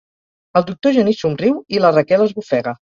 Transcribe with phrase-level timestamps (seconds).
[0.61, 2.79] El doctor Genís somriu i la Raquel esbufega.